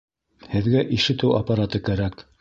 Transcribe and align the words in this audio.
Һеҙгә 0.53 0.81
ишетеү 0.97 1.31
аппараты 1.41 1.87
кәрәк 1.91 2.25